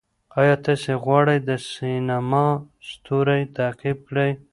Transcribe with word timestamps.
آیا 0.39 0.55
تاسې 0.65 0.91
غواړئ 1.03 1.37
د 1.49 1.51
سینما 1.73 2.47
ستوری 2.89 3.43
تعقیب 3.57 3.97
کړئ؟ 4.07 4.31